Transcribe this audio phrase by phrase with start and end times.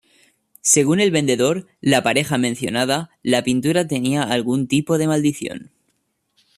[0.63, 5.69] Según el vendedor, la pareja mencionada, la pintura tenía algún tipo de maldición.